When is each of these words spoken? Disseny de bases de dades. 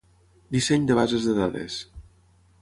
Disseny 0.55 0.87
de 0.91 0.97
bases 1.01 1.29
de 1.29 1.37
dades. 1.41 1.79